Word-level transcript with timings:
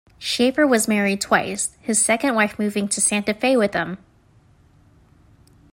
Schaefer 0.17 0.65
was 0.65 0.87
married 0.87 1.21
twice, 1.21 1.77
his 1.79 2.03
second 2.03 2.33
wife 2.33 2.57
moving 2.57 2.87
to 2.87 2.99
Santa 2.99 3.35
Fe 3.35 3.55
with 3.55 3.75
him. 3.75 3.99